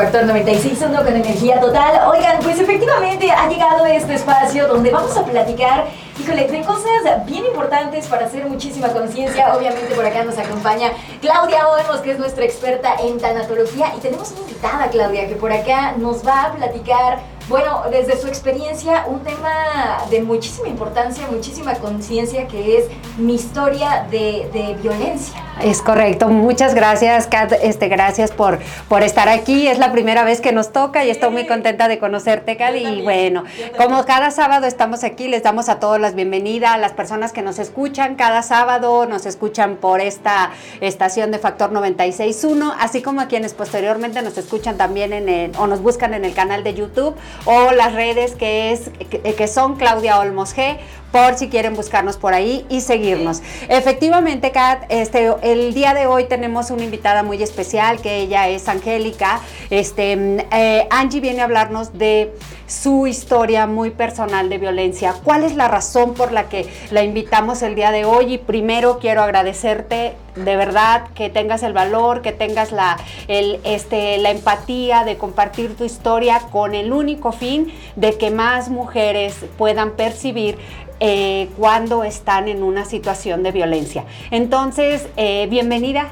[0.00, 2.08] Factor 96.1 con energía total.
[2.08, 5.88] Oigan, pues efectivamente ha llegado este espacio donde vamos a platicar,
[6.18, 9.54] híjole, de cosas bien importantes para hacer muchísima conciencia.
[9.54, 13.92] Obviamente por acá nos acompaña Claudia Olmos, que es nuestra experta en tanatología.
[13.94, 17.18] Y tenemos una invitada, Claudia, que por acá nos va a platicar
[17.50, 22.84] bueno, desde su experiencia, un tema de muchísima importancia, muchísima conciencia, que es
[23.18, 25.42] mi historia de, violencia.
[25.62, 26.28] Es correcto.
[26.28, 27.52] Muchas gracias, Kat.
[27.62, 29.68] Este, gracias por, por estar aquí.
[29.68, 32.74] Es la primera vez que nos toca y estoy muy contenta de conocerte, Kat.
[32.76, 33.44] Y bueno,
[33.76, 37.42] como cada sábado estamos aquí, les damos a todos las bienvenidas, a las personas que
[37.42, 40.50] nos escuchan cada sábado, nos escuchan por esta
[40.80, 45.66] estación de Factor 96.1, así como a quienes posteriormente nos escuchan también en el, o
[45.66, 47.14] nos buscan en el canal de YouTube
[47.44, 50.78] o las redes que, es, que, son Claudia Olmos G,
[51.12, 53.42] por si quieren buscarnos por ahí y seguirnos.
[53.68, 58.68] Efectivamente, Kat, este, el día de hoy tenemos una invitada muy especial, que ella es
[58.68, 59.40] Angélica.
[59.70, 60.12] Este,
[60.52, 62.32] eh, Angie viene a hablarnos de
[62.66, 65.14] su historia muy personal de violencia.
[65.24, 68.34] ¿Cuál es la razón por la que la invitamos el día de hoy?
[68.34, 74.18] Y primero quiero agradecerte de verdad que tengas el valor, que tengas la, el, este,
[74.18, 79.92] la empatía de compartir tu historia con el único fin de que más mujeres puedan
[79.92, 80.56] percibir
[81.00, 84.04] eh, cuando están en una situación de violencia.
[84.30, 86.08] Entonces, eh, bienvenida,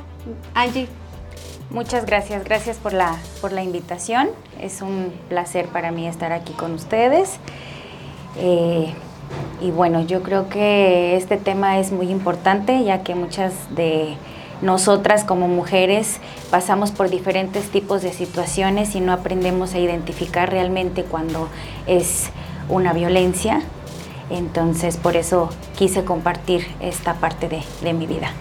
[0.54, 0.88] Angie.
[1.70, 4.30] Muchas gracias, gracias por la, por la invitación.
[4.58, 7.38] Es un placer para mí estar aquí con ustedes.
[8.38, 8.94] Eh,
[9.60, 14.16] y bueno, yo creo que este tema es muy importante ya que muchas de
[14.62, 21.04] nosotras como mujeres pasamos por diferentes tipos de situaciones y no aprendemos a identificar realmente
[21.04, 21.48] cuando
[21.86, 22.30] es
[22.70, 23.60] una violencia.
[24.30, 28.32] Entonces por eso quise compartir esta parte de, de mi vida.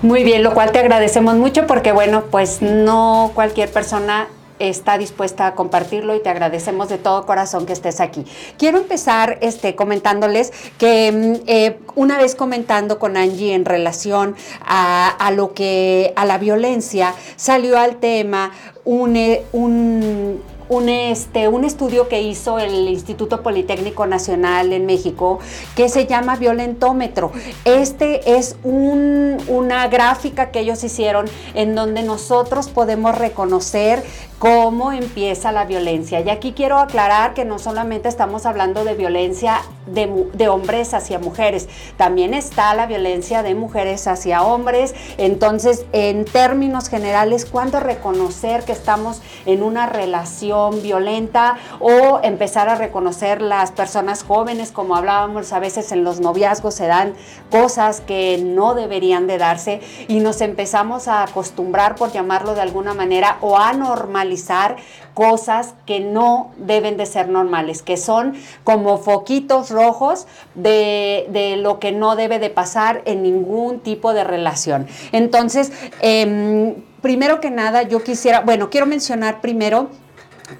[0.00, 4.28] Muy bien, lo cual te agradecemos mucho porque bueno, pues no cualquier persona
[4.58, 8.24] está dispuesta a compartirlo y te agradecemos de todo corazón que estés aquí.
[8.58, 15.30] Quiero empezar este, comentándoles que mm, eh, una vez comentando con Angie en relación a,
[15.34, 18.52] lo que, a la violencia, salió al tema
[18.84, 25.38] un, eh, un un, este, un estudio que hizo el Instituto Politécnico Nacional en México
[25.74, 27.32] que se llama violentómetro.
[27.64, 34.02] Este es una gráfica que ellos hicieron en donde nosotros podemos reconocer
[34.38, 36.20] cómo empieza la violencia.
[36.20, 41.68] Y aquí quiero aclarar que no solamente estamos hablando de violencia de, hombres hacia mujeres,
[41.96, 44.94] también está la violencia de mujeres hacia hombres.
[45.16, 52.74] Entonces, en términos generales, ¿cuándo reconocer que estamos en una relación violenta o empezar a
[52.74, 57.14] reconocer las personas jóvenes, como hablábamos a veces en los noviazgos, se dan
[57.50, 62.94] cosas que no deberían de darse y nos empezamos a acostumbrar, por llamarlo de alguna
[62.94, 64.76] manera, o a normalizar
[65.14, 71.90] cosas que no deben de ser normales, que son como foquitos rojos de, lo que
[71.90, 74.86] no debe de pasar en ningún tipo de relación.
[75.10, 79.88] Entonces, em, primero que nada, yo quisiera, bueno, quiero mencionar primero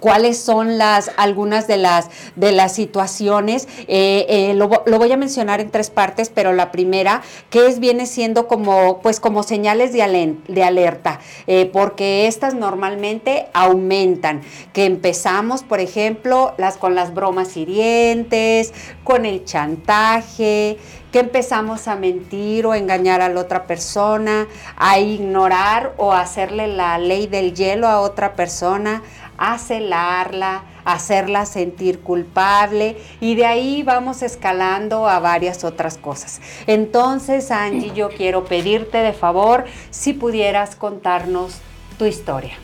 [0.01, 3.69] cuáles son las algunas de las de las situaciones.
[3.87, 8.07] Eh, eh, lo, voy a mencionar en tres partes pero la primera que es viene
[8.07, 14.43] siendo como pues como señales de, de alerta eh, porque estas normalmente aumentan.
[14.73, 18.73] Que empezamos por ejemplo las con las bromas hirientes
[19.05, 20.79] con el chantaje
[21.13, 24.47] que empezamos a mentir o engañar a la otra persona,
[24.77, 29.03] a ignorar o hacerle la ley del hielo a otra persona,
[29.39, 36.41] a celarla, hacerla sentir culpable y de ahí vamos escalando a varias otras cosas.
[36.67, 41.61] Entonces, Angie, yo quiero pedirte de favor si pudieras contarnos
[41.99, 42.55] tu historia.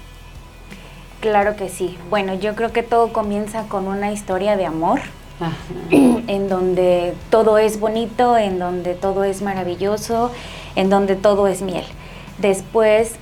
[1.20, 1.96] Claro que sí.
[2.10, 5.00] Bueno, yo creo que todo comienza con una historia de amor.
[5.90, 10.30] en donde todo es bonito, en donde todo es maravilloso,
[10.76, 11.84] en donde todo es miel.
[12.38, 13.16] Después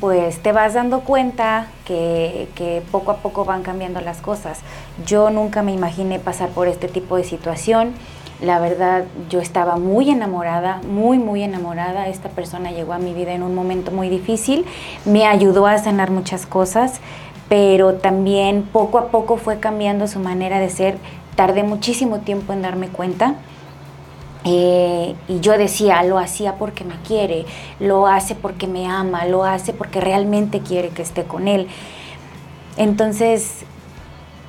[0.00, 4.60] pues te vas dando cuenta que, poco a poco van cambiando las cosas.
[5.06, 7.92] Yo nunca me imaginé pasar por este tipo de situación.
[8.40, 12.08] La verdad, yo estaba muy enamorada, muy, muy enamorada.
[12.08, 14.64] Esta persona llegó a mi vida en un momento muy difícil,
[15.04, 17.00] me ayudó a sanar muchas cosas,
[17.48, 20.98] pero también poco a poco fue cambiando su manera de ser.
[21.36, 23.36] Tardé muchísimo tiempo en darme cuenta
[24.44, 27.46] eh, y yo decía, lo hacía porque me quiere,
[27.78, 31.68] lo hace porque me ama, lo hace porque realmente quiere que esté con él.
[32.76, 33.64] Entonces,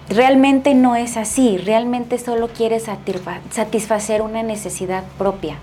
[0.10, 5.58] realmente no es así, realmente solo quiere satisfacer una necesidad propia.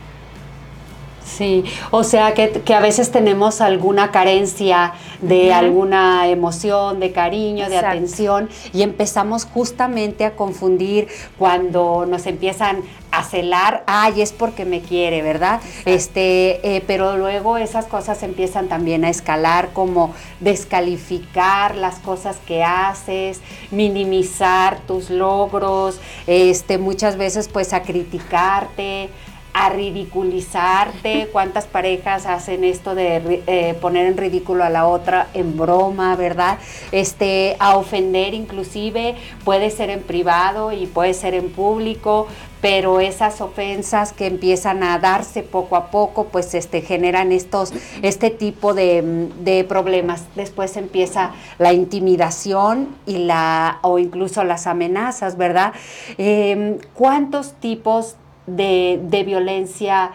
[1.37, 7.79] Sí, o sea que, a veces tenemos alguna carencia de alguna emoción, de cariño, de
[7.79, 14.81] atención y empezamos justamente a confundir cuando nos empiezan a celar, ay, es porque me
[14.81, 15.61] quiere, ¿verdad?
[15.85, 22.63] Este, eh, pero luego esas cosas empiezan también a escalar, como descalificar las cosas que
[22.63, 23.41] haces,
[23.71, 29.11] minimizar tus logros, este, muchas veces pues a criticarte,
[29.53, 31.29] a ridiculizarte.
[31.33, 36.59] ¿Cuántas parejas hacen esto de eh, poner en ridículo a la otra en broma, verdad?
[36.93, 42.27] Este, a ofender inclusive, puede ser en privado y puede ser en público,
[42.61, 47.73] pero esas ofensas que empiezan a darse poco a poco, pues este, generan estos,
[48.03, 50.25] este tipo de, problemas.
[50.37, 55.73] Después empieza la intimidación y la, o incluso las amenazas, ¿verdad?
[56.19, 58.17] Em, ¿Cuántos tipos
[58.47, 60.13] de, violencia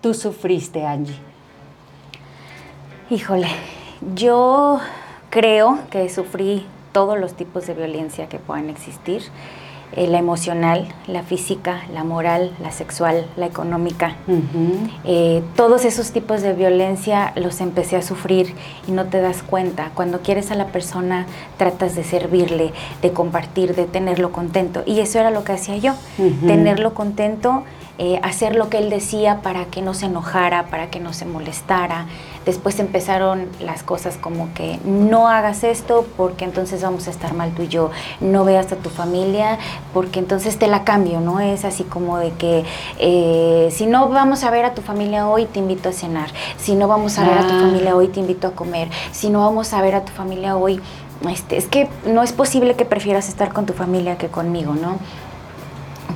[0.00, 1.18] tú sufriste, Angie?
[3.10, 3.48] Híjole,
[4.14, 4.80] yo
[5.30, 9.22] creo que sufrí todos los tipos de violencia que puedan existir.
[9.92, 14.16] Eh, la emocional, la física, la moral, la sexual, la económica.
[15.04, 18.54] Eh, todos esos tipos de violencia los empecé a sufrir
[18.88, 19.90] y no te das cuenta.
[19.94, 24.82] Cuando quieres a la persona, tratas de servirle, de compartir, de tenerlo contento.
[24.84, 25.94] Y eso era lo que hacía yo,
[26.46, 27.62] tenerlo contento
[27.98, 31.24] eh, hacer lo que él decía para que no se enojara, para que no se
[31.24, 32.06] molestara.
[32.44, 37.52] Después empezaron las cosas como que no hagas esto porque entonces vamos a estar mal
[37.52, 37.90] tú y yo,
[38.20, 39.58] no veas a tu familia
[39.94, 41.40] porque entonces te la cambio, ¿no?
[41.40, 42.64] Es así como de que
[42.98, 46.28] eh, si no vamos a ver a tu familia hoy, te invito a cenar,
[46.58, 47.60] si no vamos a ver a tu ah.
[47.62, 50.80] familia hoy, te invito a comer, si no vamos a ver a tu familia hoy,
[51.30, 54.98] este, es que no es posible que prefieras estar con tu familia que conmigo, ¿no?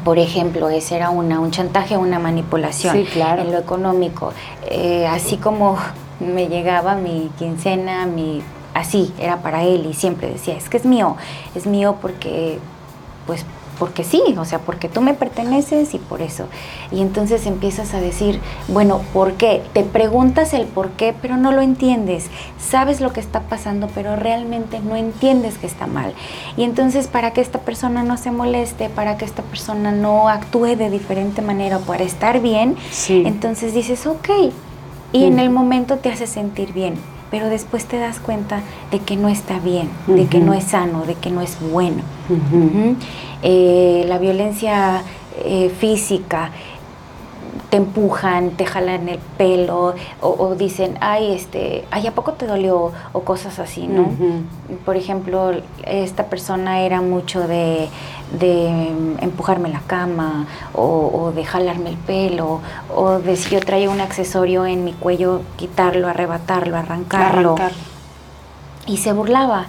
[0.04, 4.32] Por ejemplo, ese era una, un chantaje, una manipulación en lo económico.
[4.66, 5.76] Eh, así como
[6.20, 8.42] me llegaba mi quincena, mi
[8.74, 11.16] así era para él y siempre decía, es que es mío,
[11.54, 12.58] es mío porque
[13.26, 13.44] pues
[13.80, 16.44] porque sí, o sea, porque tú me perteneces y por eso.
[16.92, 18.38] Y entonces empiezas a decir,
[18.68, 19.62] bueno, ¿por qué?
[19.72, 22.26] Te preguntas el por qué, pero no lo entiendes.
[22.58, 26.12] Sabes lo que está pasando, pero realmente no entiendes que está mal.
[26.58, 30.76] Y entonces para que esta persona no se moleste, para que esta persona no actúe
[30.76, 32.76] de diferente manera para estar bien,
[33.08, 34.28] entonces dices, ok.
[35.12, 36.94] Y en el momento te hace sentir bien
[37.30, 38.60] pero después te das cuenta
[38.90, 42.02] de que no está bien, de que no es sano, de que no es bueno.
[43.42, 45.02] Eh, la violencia
[45.44, 46.50] eh, física,
[47.70, 52.92] te empujan, te jalan el pelo o, dicen, ay, este, ay, ¿a poco te dolió?
[53.12, 54.10] O cosas así, ¿no?
[54.84, 55.52] Por ejemplo,
[55.86, 57.88] esta persona era mucho de,
[59.20, 62.60] empujarme la cama o, de jalarme el pelo
[62.94, 67.54] o de si yo traía un accesorio en mi cuello, quitarlo, arrebatarlo, arrancarlo.
[68.86, 69.66] Y se burlaba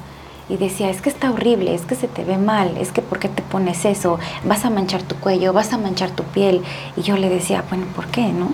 [0.52, 3.20] y decía, es que está horrible, es que se te ve mal, es que ¿por
[3.20, 4.20] qué te pones eso?
[4.44, 6.62] Vas a manchar tu cuello, vas a manchar tu piel.
[6.98, 8.50] Y yo le decía, bueno, ¿por qué, no?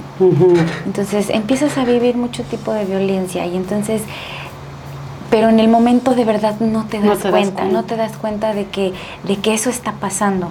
[0.85, 4.03] Entonces empiezas a vivir mucho tipo de violencia y entonces,
[5.31, 8.67] pero en el momento de verdad no te das, cuenta, no te das cuenta de
[8.67, 8.93] que,
[9.23, 10.49] de que eso está pasando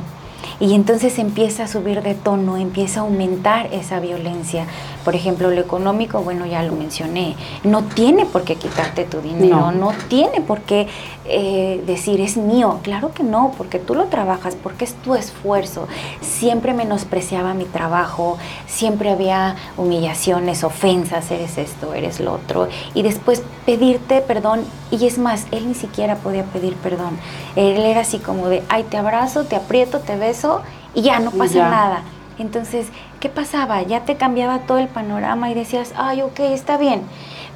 [0.59, 4.67] y entonces empieza a subir de tono, empieza a aumentar esa violencia.
[5.05, 9.71] Por ejemplo, lo económico, bueno, ya lo mencioné, no tiene por qué quitarte tu dinero,
[9.71, 10.89] no, tiene por qué
[11.27, 12.81] eh, decir es mío.
[12.83, 15.87] Claro que no, porque tú lo trabajas, porque es tu esfuerzo.
[16.21, 22.69] Siempre menospreciaba mi trabajo, siempre había humillaciones, ofensas, eres esto, eres lo otro.
[22.95, 27.17] Y después pedirte perdón, y es más, él ni siquiera podía pedir perdón.
[27.55, 30.46] Él era así como de, ay, te abrazo, te aprieto, te beso
[30.95, 32.03] y ya no pasa nada.
[32.39, 32.89] Entonces,
[33.21, 33.83] ¿qué pasaba?
[33.83, 37.03] Ya te cambiaba todo el panorama y decías, ay, ok, está bien.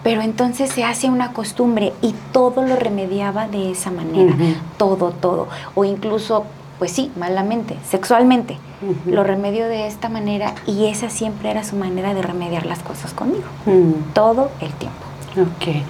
[0.02, 4.35] Pero entonces se hace una costumbre y todo lo remediaba de esa manera,
[4.78, 5.49] todo, todo.
[5.75, 6.44] O incluso,
[6.78, 8.59] pues sí, malamente, sexualmente.
[9.04, 13.12] Lo remedio de esta manera y esa siempre era su manera de remediar las cosas
[13.12, 13.44] conmigo,
[14.14, 15.11] todo el tiempo.
[15.32, 15.85] Ok.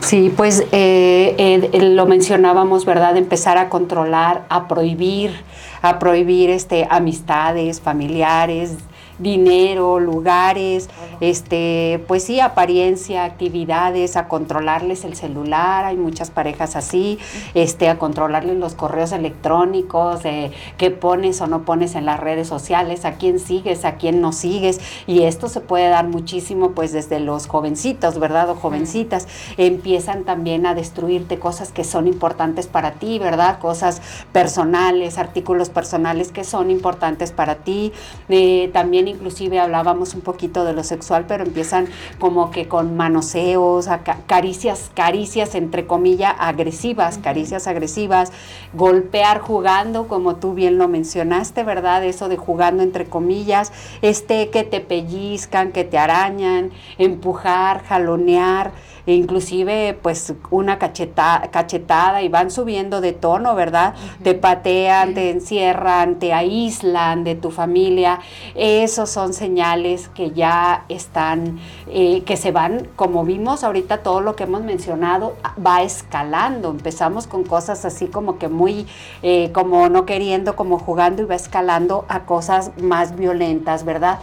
[0.00, 1.34] Sí, pues eh,
[1.72, 3.16] eh, lo mencionábamos, ¿verdad?
[3.16, 5.42] Empezar a controlar, a prohibir,
[5.88, 8.76] a prohibir este, amistades, familiares,
[9.18, 10.88] dinero, lugares,
[11.20, 17.18] este, pues sí, apariencia, actividades, a controlarles el celular, hay muchas parejas así,
[17.54, 22.48] este, a controlarles los correos electrónicos, eh, qué pones o no pones en las redes
[22.48, 26.92] sociales, a quién sigues, a quién no sigues, y esto se puede dar muchísimo pues
[26.92, 28.50] desde los jovencitos, ¿verdad?
[28.50, 33.58] O jovencitas, empiezan también a destruirte cosas que son importantes para ti, ¿verdad?
[33.58, 37.92] Cosas personales, artículos personales que son importantes para ti,
[38.28, 41.86] eh, también también inclusive hablábamos un poquito de lo sexual, pero empiezan
[42.18, 43.88] como que con manoseos,
[44.26, 48.32] caricias, caricias entre comillas agresivas, caricias agresivas,
[48.72, 52.04] golpear jugando, como tú bien lo mencionaste, ¿verdad?
[52.04, 53.72] Eso de jugando entre comillas,
[54.02, 58.72] este que te pellizcan, que te arañan, empujar, jalonear
[59.06, 63.94] inclusive pues una cacheta, cachetada y van subiendo de tono, ¿verdad?
[64.22, 68.20] Te patean, te encierran, te aíslan de tu familia.
[68.54, 71.58] Esos son señales que ya están,
[71.88, 76.70] eh, que se van, como vimos ahorita todo lo que hemos mencionado, va escalando.
[76.70, 78.86] Empezamos con cosas así como que muy,
[79.22, 84.18] eh, como no queriendo, como jugando y va escalando a cosas más violentas, ¿verdad?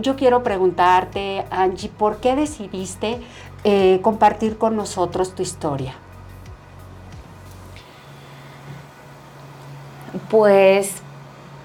[0.00, 3.18] yo quiero preguntarte, Angie, ¿por qué decidiste
[3.68, 5.94] eh, compartir con nosotros tu historia?
[10.30, 11.02] Pues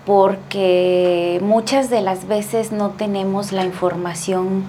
[0.04, 4.64] porque muchas de las veces no tenemos la información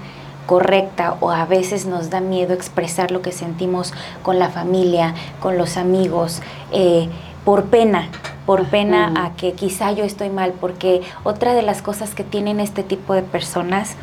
[0.44, 5.56] correcta o a veces nos da miedo expresar lo que sentimos con la familia, con
[5.56, 7.08] los amigos, eh,
[7.46, 8.08] por pena,
[8.44, 12.60] por pena a que quizá yo estoy mal, porque otra de las cosas que tienen
[12.60, 13.96] este tipo de personas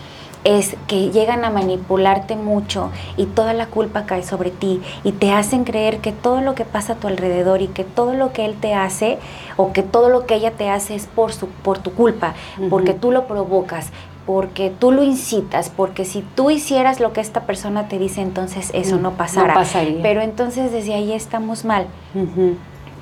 [0.44, 5.32] es que llegan a manipularte mucho y toda la culpa cae sobre ti y te
[5.32, 8.46] hacen creer que todo lo que pasa a tu alrededor y que todo lo que
[8.46, 9.20] él te hace
[9.58, 12.34] o que todo lo que ella te hace es por, su, por tu culpa,
[12.70, 13.92] porque tú lo provocas,
[14.26, 18.70] porque tú lo incitas, porque si tú hicieras lo que esta persona te dice, entonces
[18.74, 19.56] eso mm, no pasará.
[20.02, 21.88] Pero entonces desde ahí estamos mal.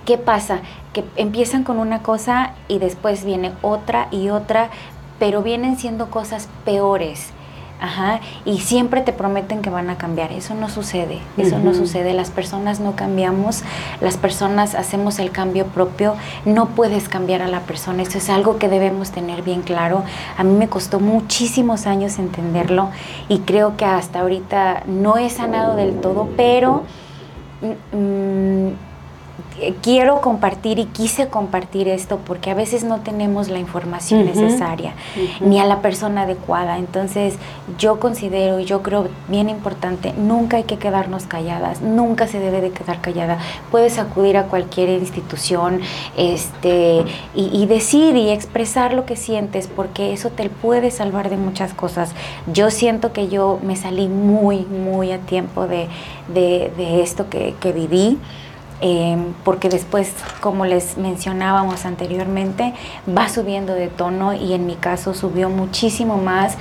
[0.05, 0.61] ¿Qué pasa?
[0.93, 4.69] Que empiezan con una cosa y después viene otra y otra,
[5.19, 7.31] pero vienen siendo cosas peores.
[7.79, 10.31] Ajá, y siempre te prometen que van a cambiar.
[10.31, 12.13] Eso no sucede, eso no sucede.
[12.13, 13.61] Las personas no cambiamos,
[14.01, 16.15] las personas hacemos el cambio propio.
[16.43, 20.03] No puedes cambiar a la persona, eso es algo que debemos tener bien claro.
[20.37, 22.89] A mí me costó muchísimos años entenderlo
[23.29, 26.83] y creo que hasta ahorita no he sanado del todo, pero...
[27.61, 28.73] Mm, eh,
[29.81, 34.93] quiero compartir y quise compartir esto porque a veces no tenemos la información necesaria
[35.41, 36.77] ni a la persona adecuada.
[36.77, 37.35] Entonces
[37.77, 42.61] yo considero y yo creo bien importante, nunca hay que quedarnos calladas, nunca se debe
[42.61, 43.39] de quedar callada.
[43.71, 45.81] Puedes acudir a cualquier institución
[46.15, 51.73] este, y, decir y expresar lo que sientes porque eso te puede salvar de muchas
[51.73, 52.13] cosas.
[52.51, 55.87] Yo siento que yo me salí muy, muy a tiempo de,
[57.01, 58.17] esto que, que viví.
[58.79, 62.73] Em, porque después, como les mencionábamos anteriormente,
[63.09, 66.57] va subiendo de tono y en mi caso subió muchísimo más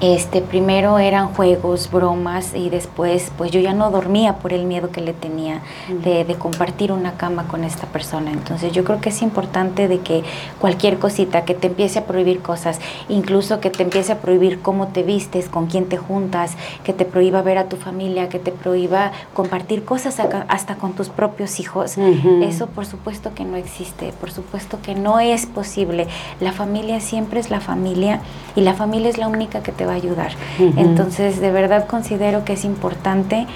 [0.00, 4.90] este, primero eran juegos, bromas y después pues yo ya no dormía por el miedo
[4.90, 8.30] que le tenía de, compartir una cama con esta persona.
[8.30, 10.22] Entonces yo creo que es importante de que
[10.60, 14.88] cualquier cosita que te empiece a prohibir cosas, incluso que te empiece a prohibir cómo
[14.88, 18.52] te vistes, con quién te juntas, que te prohíba ver a tu familia, que te
[18.52, 21.96] prohíba compartir cosas hasta con tus propios hijos,
[22.42, 26.06] eso por supuesto que no existe, por supuesto que no es posible.
[26.40, 28.20] La familia siempre es la familia
[28.54, 30.32] y la familia es la única que te va a ayudar.
[30.58, 33.46] Entonces, de verdad considero que es importante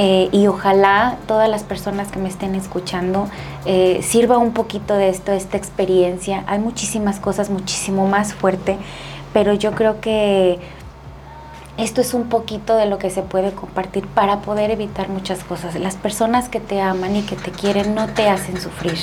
[0.00, 3.28] eh, y ojalá todas las personas que me estén escuchando
[3.66, 6.44] eh, sirva un poquito de esto, esta experiencia.
[6.46, 8.76] Hay muchísimas cosas muchísimo más fuerte,
[9.32, 10.60] pero yo creo que
[11.78, 15.76] esto es un poquito de lo que se puede compartir para poder evitar muchas cosas.
[15.76, 18.98] Las personas que te aman y que te quieren no te hacen sufrir.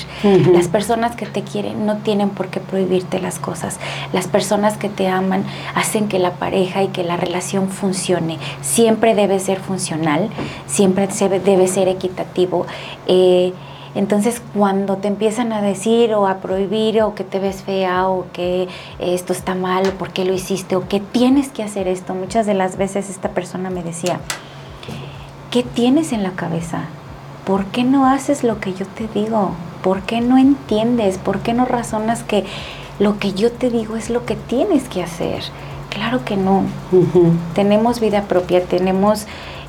[0.51, 3.79] Las personas que te quieren no tienen por qué prohibirte las cosas.
[4.11, 8.39] Las personas que te aman hacen que la pareja y que la relación funcione.
[8.61, 10.29] Siempre debe ser funcional,
[10.67, 11.07] siempre
[11.39, 12.65] debe ser equitativo.
[13.07, 13.53] Eh,
[13.95, 18.25] entonces, cuando te empiezan a decir o a prohibir o que te ves fea o
[18.33, 18.67] que
[18.99, 22.45] esto está mal o por qué lo hiciste o que tienes que hacer esto, muchas
[22.45, 24.19] de las veces esta persona me decía,
[25.49, 26.83] ¿qué tienes en la cabeza?
[27.45, 29.51] ¿Por qué no haces lo que yo te digo?
[29.81, 31.17] ¿Por qué no entiendes?
[31.17, 32.43] ¿Por qué no razonas que
[32.99, 35.41] lo que yo te digo es lo que tienes que hacer?
[35.89, 36.63] Claro que no.
[37.53, 39.25] Tenemos vida propia, tenemos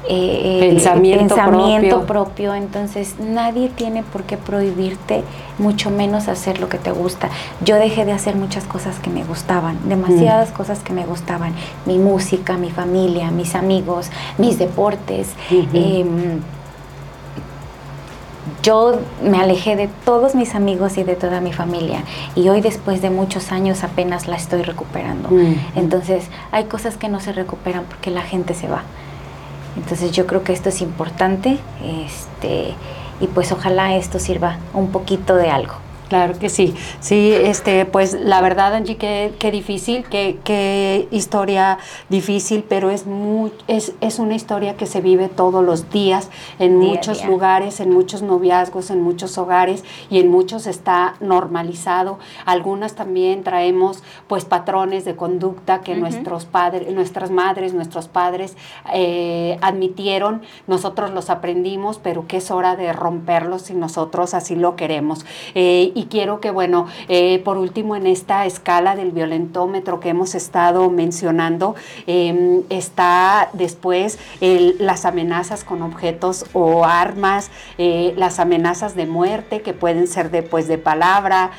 [0.09, 2.55] eh, eh, pensamiento, propio.
[2.55, 5.23] Entonces nadie tiene por qué prohibirte,
[5.59, 7.29] mucho menos hacer lo que te gusta.
[7.65, 10.55] Yo dejé de hacer muchas cosas que me gustaban, demasiadas mm.
[10.55, 11.55] cosas que me gustaban.
[11.85, 15.29] Mi música, mi familia, mis amigos, mis deportes.
[15.73, 16.41] Em,
[18.63, 22.03] yo me alejé de todos mis amigos y de toda mi familia
[22.35, 25.29] y hoy después de muchos años apenas la estoy recuperando.
[25.77, 28.83] Entonces hay cosas que no se recuperan porque la gente se va.
[29.76, 32.75] Entonces yo creo que esto es importante este,
[33.21, 35.75] y pues ojalá esto sirva un poquito de algo.
[36.09, 41.79] Claro que sí, sí, este, pues la verdad Angie, qué, qué difícil, qué, qué, historia
[42.09, 46.77] difícil, pero es, muy, es, es, una historia que se vive todos los días en
[46.77, 52.21] muchos lugares, en muchos noviazgos, en muchos hogares y en muchos está normalizado.
[52.45, 58.57] Algunas también traemos pues patrones de conducta que nuestros padres, nuestras madres, nuestros padres
[58.93, 64.77] eh, admitieron, nosotros los aprendimos, pero que es hora de romperlos si nosotros así lo
[64.77, 65.27] queremos.
[65.55, 70.35] Eh, y quiero que, bueno, eh, por último, en esta escala del violentómetro que hemos
[70.35, 71.75] estado mencionando,
[72.07, 74.19] em, está después
[74.79, 80.69] las amenazas con objetos o armas, eh, las amenazas de muerte que pueden ser después
[80.69, 81.53] de palabra,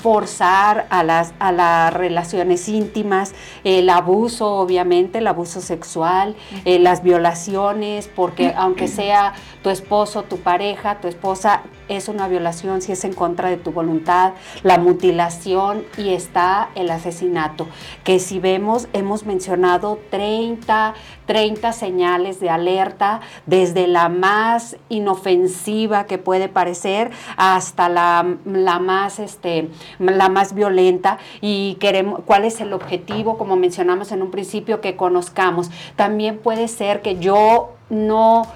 [0.00, 7.02] forzar a las, a las relaciones íntimas, el abuso, obviamente, el abuso sexual, eh, las
[7.02, 13.04] violaciones, porque aunque sea tu esposo, tu pareja, tu esposa, es una violación si es
[13.04, 17.66] en contra de tu voluntad, la mutilación y está el asesinato,
[18.04, 20.94] que si vemos, hemos mencionado 30,
[21.28, 29.18] 30 señales de alerta, desde la más inofensiva que puede parecer hasta la, la más,
[29.18, 29.68] este,
[29.98, 34.96] la más violenta y queremos, cuál es el objetivo, como mencionamos en un principio, que
[34.96, 35.70] conozcamos.
[35.96, 38.46] También puede ser que yo no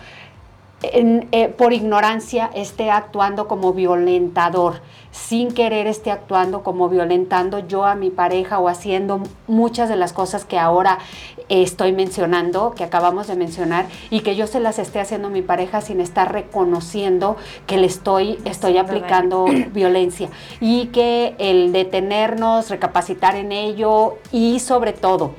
[0.82, 7.94] eh, por ignorancia esté actuando como violentador, sin querer esté actuando como violentando yo a
[7.94, 10.98] mi pareja o haciendo muchas de las cosas que ahora
[11.48, 15.42] estoy mencionando, que acabamos de mencionar, y que yo se las esté haciendo a mi
[15.42, 17.36] pareja sin estar reconociendo
[17.66, 20.28] que le estoy, estoy aplicando violencia.
[20.60, 25.34] Y que el detenernos, recapacitar en ello y sobre todo,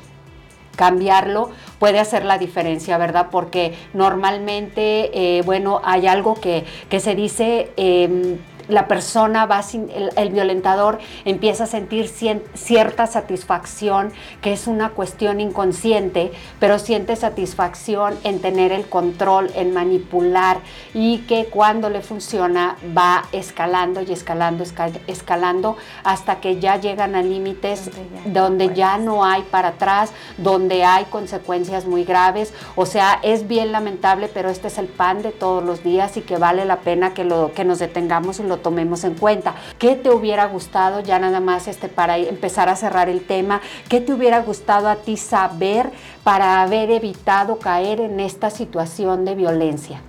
[0.75, 1.49] cambiarlo
[1.79, 3.27] puede hacer la diferencia, ¿verdad?
[3.31, 7.71] Porque normalmente, eh, bueno, hay algo que, que se dice...
[7.77, 8.37] Eh,
[8.67, 15.39] la persona va sin, el, violentador empieza a sentir cierta satisfacción, que es una cuestión
[15.39, 20.60] inconsciente, pero siente satisfacción en tener el control, en manipular
[20.93, 24.63] y que cuando le funciona va escalando y escalando,
[25.08, 27.91] escalando hasta que ya llegan a límites
[28.26, 32.54] donde, ya, no hay para atrás, donde hay consecuencias muy graves.
[32.76, 36.21] O sea, es bien lamentable, pero este es el pan de todos los días y
[36.21, 39.54] que vale la pena que, lo, que nos detengamos y lo tomemos en cuenta.
[39.78, 44.02] ¿Qué te hubiera gustado, ya nada más este, para empezar a cerrar el tema, qué
[44.02, 45.91] te hubiera gustado a ti saber
[46.23, 50.02] para haber evitado caer en esta situación de violencia?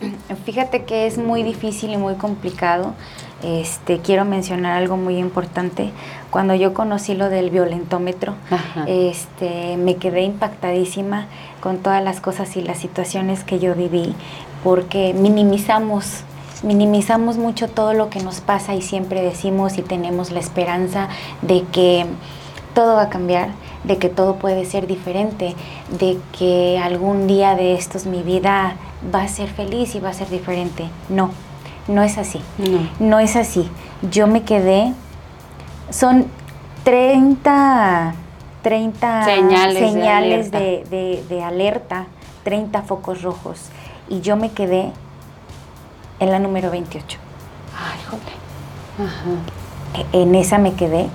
[0.44, 2.94] Fíjate que es muy difícil y muy complicado.
[3.42, 5.90] Este, quiero mencionar algo muy importante.
[6.30, 8.34] Cuando yo conocí lo del violentómetro,
[8.86, 11.26] este, me quedé impactadísima
[11.60, 14.14] con todas las cosas y las situaciones que yo viví,
[14.62, 16.24] porque minimizamos
[16.64, 21.08] minimizamos mucho todo lo que nos pasa y siempre decimos y tenemos la esperanza
[21.42, 22.06] de que
[22.74, 23.50] todo va a cambiar,
[23.84, 25.54] de que todo puede ser diferente,
[25.98, 28.76] de que algún día de estos mi vida
[29.14, 30.86] va a ser feliz y va a ser diferente.
[31.08, 31.30] No,
[31.86, 32.40] no es así.
[32.98, 33.68] No, es así.
[34.10, 34.92] Yo me quedé,
[35.90, 36.26] son
[36.82, 38.14] 30,
[38.62, 42.06] 30 señales, de, alerta,
[42.42, 43.68] 30 focos rojos.
[44.08, 44.92] Y yo me quedé
[46.20, 47.18] en la número 28.
[47.76, 48.44] Ay, joder.
[50.12, 51.08] En esa me quedé.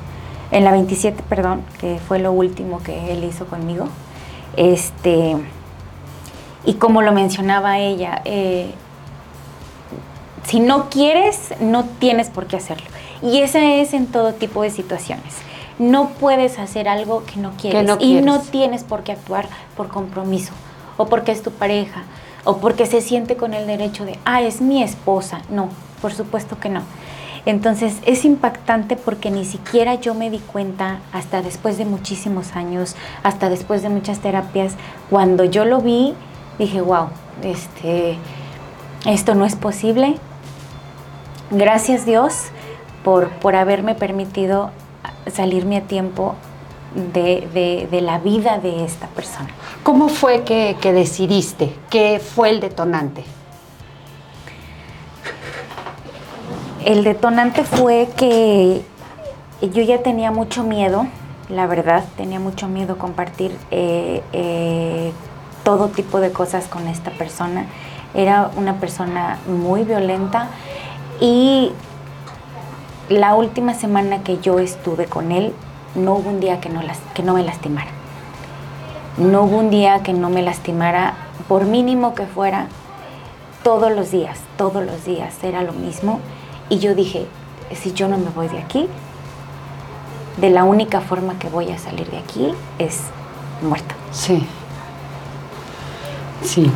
[0.51, 3.87] En la 27, perdón, que fue lo último que él hizo conmigo.
[4.57, 5.37] Este,
[6.65, 8.71] y como lo mencionaba ella, eh,
[10.43, 12.87] si no quieres, no tienes por qué hacerlo.
[13.21, 15.35] Y esa es en todo tipo de situaciones.
[15.77, 20.51] No puedes hacer algo que no quieres, y no tienes por qué actuar por compromiso
[20.97, 22.03] o porque es tu pareja
[22.43, 25.41] o porque se siente con el derecho de, ah, es mi esposa.
[25.49, 25.69] No,
[26.01, 26.81] por supuesto que no.
[27.45, 32.95] Entonces es impactante porque ni siquiera yo me di cuenta hasta después de muchísimos años,
[33.23, 34.75] hasta después de muchas terapias,
[35.09, 36.13] cuando yo lo vi,
[36.57, 37.07] dije, wow,
[37.41, 38.17] este,
[39.05, 40.17] esto no es posible.
[41.51, 42.35] Gracias Dios
[43.03, 44.71] por, por haberme permitido
[45.31, 46.35] salirme a tiempo
[46.95, 49.49] de, la vida de esta persona.
[49.83, 51.75] ¿Cómo fue que, decidiste?
[51.89, 53.23] ¿Qué fue el detonante?
[56.85, 58.81] El detonante fue que
[59.61, 61.07] yo ya tenía mucho miedo,
[61.49, 65.11] la verdad, tenía mucho miedo compartir eh, eh,
[65.63, 67.65] todo tipo de cosas con esta persona.
[68.13, 70.47] Era una persona muy violenta
[71.19, 71.71] y
[73.09, 75.53] la última semana que yo estuve con él,
[75.95, 77.91] no hubo un día que no, las, que no me lastimara.
[79.17, 81.15] No hubo un día que no me lastimara,
[81.47, 82.67] por mínimo que fuera,
[83.63, 86.19] todos los días, todos los días era lo mismo.
[86.69, 87.27] Y yo dije,
[87.73, 88.87] si yo no me voy de aquí,
[90.37, 93.01] de la única forma que voy a salir de aquí es
[93.61, 93.95] muerta.
[94.11, 94.47] Sí.
[96.41, 96.71] Sí,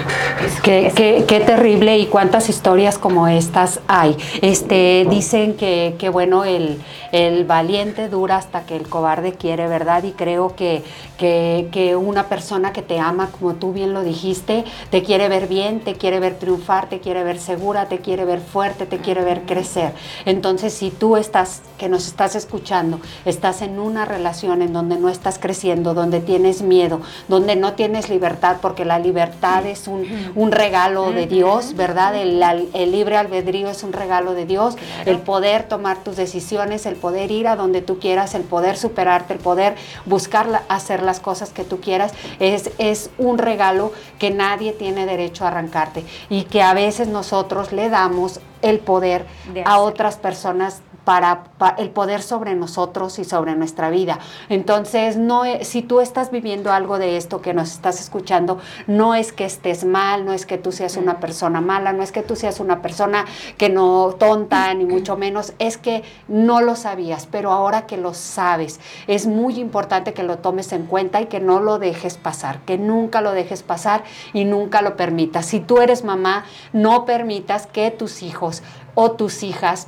[0.62, 4.17] qué, qué, qué, terrible y cuántas historias como estas hay.
[4.41, 6.82] Este, dicen que, que bueno, el,
[7.13, 10.04] el, valiente dura hasta que el cobarde quiere, ¿verdad?
[10.04, 10.84] Y creo que,
[11.17, 15.47] que, que, una persona que te ama, como tú bien lo dijiste, te quiere ver
[15.47, 19.23] bien, te quiere ver triunfar, te quiere ver segura, te quiere ver fuerte, te quiere
[19.23, 19.93] ver crecer.
[20.26, 25.08] Entonces, si tú estás, que nos estás escuchando, estás en una relación en donde no
[25.08, 26.99] estás creciendo, donde tienes miedo,
[27.30, 32.16] donde no tienes libertad, porque la libertad es un, un regalo de Dios, ¿verdad?
[32.16, 35.12] El, el, libre albedrío es un regalo de Dios, claro.
[35.12, 39.34] el poder tomar tus decisiones, el poder ir a donde tú quieras, el poder superarte,
[39.34, 44.32] el poder buscar la, hacer las cosas que tú quieras, es, es un regalo que
[44.32, 49.26] nadie tiene derecho a arrancarte y que a veces nosotros le damos el poder
[49.65, 54.19] a otras personas para, para, el poder sobre nosotros y sobre nuestra vida.
[54.49, 59.13] Entonces, no es, si tú estás viviendo algo de esto que nos estás escuchando, no
[59.13, 62.23] es que estés mal, no es que tú seas una persona mala, no es que
[62.23, 63.26] tú seas una persona
[63.58, 68.13] que no tonta, ni mucho menos, es que no lo sabías, pero ahora que lo
[68.13, 72.60] sabes, es muy importante que lo tomes en cuenta y que no lo dejes pasar,
[72.62, 75.47] que nunca lo dejes pasar y nunca lo permitas.
[75.47, 78.53] Si tú eres mamá, no permitas que tus hijos
[78.94, 79.88] o tus hijas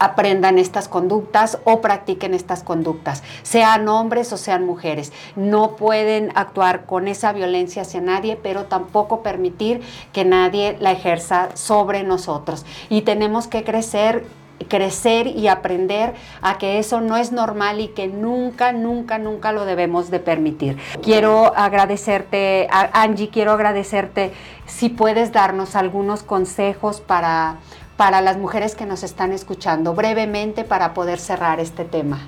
[0.00, 5.12] aprendan estas conductas o practiquen estas conductas, sean hombres o sean mujeres.
[5.36, 11.50] No pueden actuar con esa violencia hacia nadie, pero tampoco permitir que nadie la ejerza
[11.54, 12.64] sobre nosotros.
[12.88, 14.24] Y tenemos que crecer
[14.68, 19.64] crecer y aprender a que eso no es normal y que nunca, nunca, nunca lo
[19.64, 20.78] debemos de permitir.
[21.02, 24.32] Quiero agradecerte, Angie, quiero agradecerte
[24.66, 27.56] si puedes darnos algunos consejos para
[28.00, 32.20] para las mujeres que nos están escuchando, brevemente para poder cerrar este tema.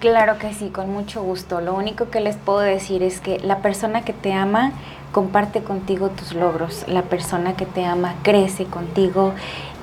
[0.00, 1.62] Claro que sí, con mucho gusto.
[1.62, 4.72] Lo único que les puedo decir es que la persona que te ama
[5.10, 9.32] comparte contigo tus logros, la persona que te ama crece contigo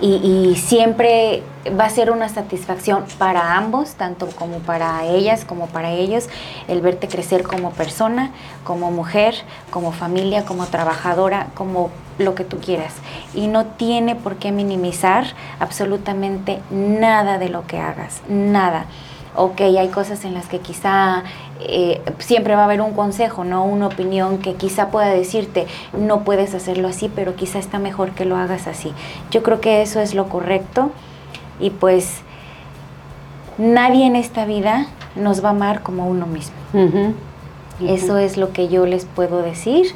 [0.01, 1.43] y, siempre
[1.77, 6.29] va a ser una satisfacción para ambos, tanto como para ellas como para ellos,
[6.67, 8.31] el verte crecer como persona,
[8.63, 9.35] como mujer,
[9.69, 12.93] como familia, como trabajadora, como lo que tú quieras.
[13.33, 15.25] Y no tiene por qué minimizar
[15.59, 18.85] absolutamente nada de lo que hagas, nada
[19.35, 21.23] ok, hay cosas en las que quizá
[21.61, 25.67] eh, siempre va a haber un consejo, no una opinión que quizá pueda decirte,
[25.97, 28.93] no puedes hacerlo así, pero quizá está mejor que lo hagas así.
[29.31, 30.91] Yo creo que eso es lo correcto
[31.59, 32.21] y pues
[33.57, 36.55] nadie en esta vida nos va a amar como uno mismo.
[36.73, 36.93] Uh -huh.
[36.95, 37.13] Uh
[37.81, 37.93] -huh.
[37.93, 39.87] Eso es lo que yo les puedo decir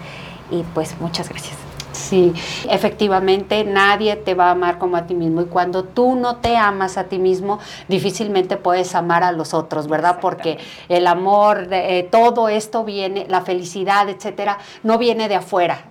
[0.51, 1.72] y pues muchas gracias.
[2.13, 2.31] Sí,
[2.69, 6.57] efectivamente nadie te va a amar como a ti mismo y cuando tú no te
[6.57, 10.19] amas a ti mismo, difícilmente puedes amar a los otros, ¿verdad?
[10.21, 15.85] Porque el amor, eh, todo esto viene, la felicidad, etcétera, no viene de afuera,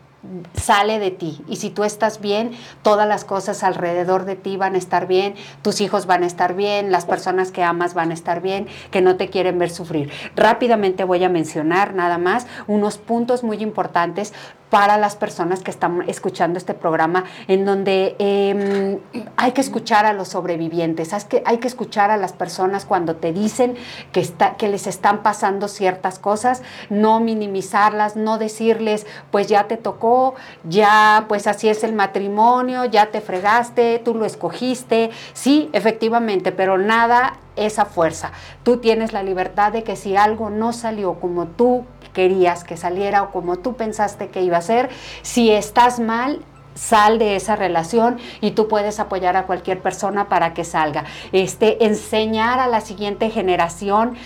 [0.55, 1.41] sale de ti.
[1.49, 5.35] Y si tú estás bien, todas las cosas alrededor de ti van a estar bien,
[5.63, 9.01] tus hijos van a estar bien, las personas que amas van a estar bien, que
[9.01, 10.13] no te quieren ver sufrir.
[10.37, 14.33] Rápidamente voy a mencionar nada más unos puntos muy importantes
[14.73, 18.99] para las personas que están escuchando este programa, en donde eh,
[19.37, 23.17] hay que escuchar a los sobrevivientes, hay que, hay que escuchar a las personas cuando
[23.17, 23.75] te dicen
[24.13, 30.37] que, que les están pasando ciertas cosas, no minimizarlas, no decirles, pues ya te tocó,
[30.65, 36.79] ya pues así es el matrimonio, ya te fregaste, tú lo escogiste, sí, efectivamente, pero
[36.79, 38.33] nada esa fuerza.
[38.63, 43.23] Tú tienes la libertad de que si algo no salió como tú querías que saliera
[43.23, 44.91] o como tú pensaste que iba a ser,
[45.23, 46.45] si estás mal,
[46.75, 51.05] sal de esa relación y tú puedes apoyar a cualquier persona para que salga.
[51.33, 54.17] Este, enseñar a la siguiente generación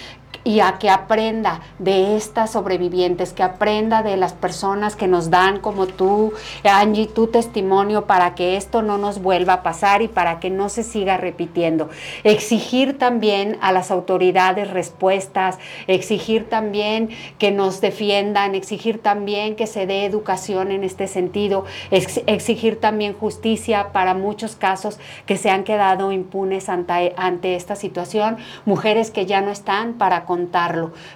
[0.47, 5.59] y a que aprenda de estas sobrevivientes, que aprenda de las personas que nos dan
[5.59, 10.39] como tú, Angie, tu testimonio para que esto no nos vuelva a pasar y para
[10.39, 11.91] que no se siga repitiendo.
[12.23, 19.87] Exigir también a las autoridades respuestas, exigir también que nos defiendan, exigir también que se
[19.87, 25.65] dé educación en este sentido, ex exigir también justicia para muchos casos que se han
[25.65, 30.25] quedado impunes ante, ante esta situación, mujeres que ya no están para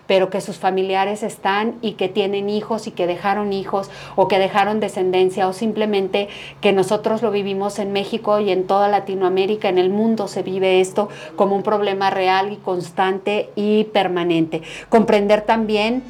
[0.06, 4.38] pero que sus familiares están y que tienen hijos y que dejaron hijos o que
[4.38, 6.28] dejaron descendencia o simplemente
[6.60, 10.80] que nosotros lo vivimos en México y en toda Latinoamérica, en el mundo se vive
[10.80, 14.62] esto como un problema real y constante y permanente.
[14.88, 16.02] Comprender también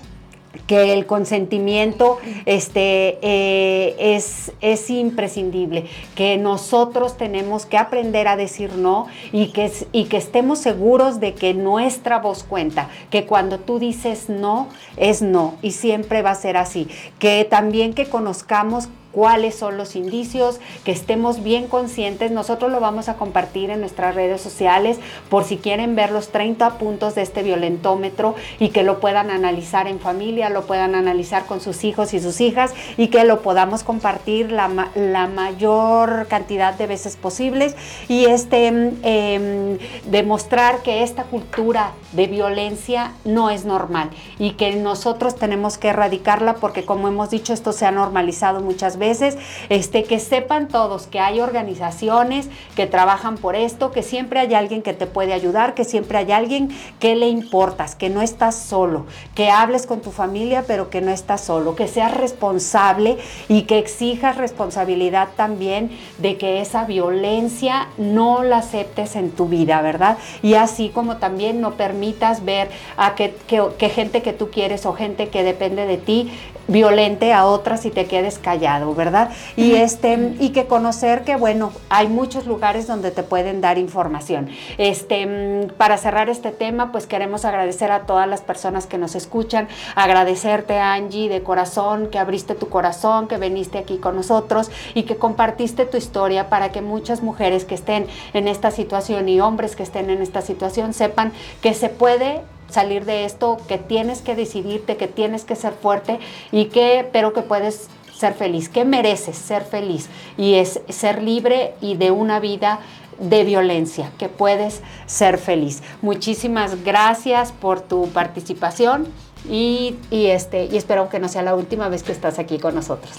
[0.67, 8.75] que el consentimiento este, eh, es, es, imprescindible, que nosotros tenemos que aprender a decir
[8.75, 13.79] no y que, y que estemos seguros de que nuestra voz cuenta, que cuando tú
[13.79, 19.55] dices no, es no y siempre va a ser así, que también que conozcamos cuáles
[19.55, 22.31] son los indicios, que estemos bien conscientes.
[22.31, 26.79] Nosotros lo vamos a compartir en nuestras redes sociales por si quieren ver los 30
[26.79, 31.61] puntos de este violentómetro y que lo puedan analizar en familia, lo puedan analizar con
[31.61, 37.17] sus hijos y sus hijas y que lo podamos compartir la, mayor cantidad de veces
[37.17, 37.75] posibles
[38.09, 45.37] y este, em, demostrar que esta cultura de violencia no es normal y que nosotros
[45.37, 49.37] tenemos que erradicarla porque como hemos dicho esto se ha normalizado muchas veces veces,
[49.69, 54.83] este, que sepan todos que hay organizaciones que trabajan por esto, que siempre hay alguien
[54.83, 59.07] que te puede ayudar, que siempre hay alguien que le importas, que no estás solo,
[59.35, 63.79] que hables con tu familia, pero que no estás solo, que seas responsable y que
[63.79, 70.19] exijas responsabilidad también de que esa violencia no la aceptes en tu vida, ¿verdad?
[70.43, 74.93] Y así como también no permitas ver a que, que gente que tú quieres o
[74.93, 76.31] gente que depende de ti
[76.71, 79.31] violente a otras y te quedes callado, ¿verdad?
[79.57, 84.49] Y este y que conocer que bueno, hay muchos lugares donde te pueden dar información.
[84.79, 89.69] Este, para cerrar este tema, pues queremos agradecer a todas las personas que nos escuchan,
[89.95, 95.17] agradecerte Angie de corazón que abriste tu corazón, que viniste aquí con nosotros y que
[95.17, 99.83] compartiste tu historia para que muchas mujeres que estén en esta situación y hombres que
[99.83, 104.97] estén en esta situación sepan que se puede salir de esto, que tienes que decidirte,
[104.97, 106.19] que tienes que ser fuerte
[106.53, 111.75] y que, pero que puedes ser feliz, que mereces ser feliz y es ser libre
[111.81, 112.81] y de una vida
[113.19, 115.83] de violencia, que puedes ser feliz.
[116.03, 119.07] Muchísimas gracias por tu participación
[119.49, 123.13] y, este, y espero que no sea la última vez que estás aquí con nosotros.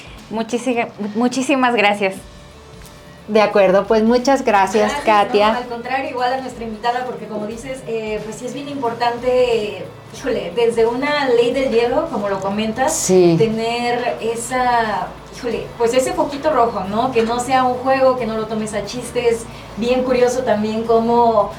[1.16, 2.16] Muchísimas gracias.
[3.32, 5.56] De acuerdo, pues muchas gracias, Katia.
[5.56, 9.86] al contrario, igual a nuestra invitada, porque como dices, eh, pues sí es bien importante,
[10.14, 16.52] híjole, desde una ley del hielo, como lo comentas, tener esa, híjole, pues ese poquito
[16.52, 17.14] rojo, ¿no?
[17.14, 19.46] Que no sea un juego, que no lo tomes a chistes.
[19.78, 21.52] Bien curioso también cómo...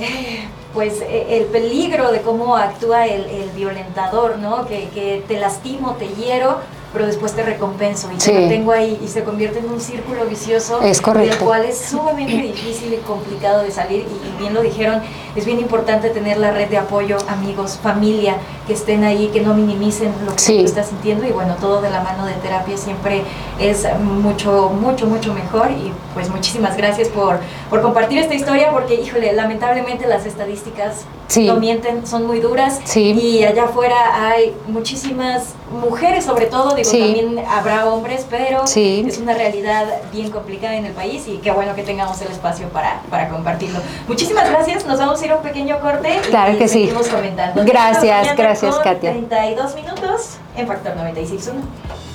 [0.00, 4.66] Eh, pues e, el peligro de cómo actúa el, violentador, ¿no?
[4.66, 6.60] Que, que te lastimo, te hiero,
[6.92, 10.80] pero después te recompenso y te tengo ahí y se convierte en un círculo vicioso
[10.82, 14.00] es del cual es sumamente difícil y complicado de salir.
[14.00, 15.00] Y, bien lo dijeron,
[15.36, 19.54] es bien importante tener la red de apoyo, amigos, familia que estén ahí, que no
[19.54, 21.26] minimicen lo que tú estás sintiendo.
[21.26, 23.22] Y bueno, todo de la mano de terapia siempre
[23.60, 25.70] es mucho, mucho, mucho mejor.
[25.70, 31.04] Y pues muchísimas gracias por, por compartir esta historia porque híjole, lamentablemente las estadísticas
[31.36, 37.44] no mienten, son muy duras y allá afuera hay muchísimas mujeres sobre todo, digo, también
[37.48, 41.82] habrá hombres, pero es una realidad bien complicada en el país y qué bueno que
[41.82, 43.80] tengamos el espacio para, para compartirlo.
[44.08, 47.62] Muchísimas gracias, nos vamos a ir a un pequeño corte claro y que seguimos comentando.
[47.64, 49.12] Gracias, gracias Katia.
[49.12, 52.09] 32 minutos en Factor 96.1.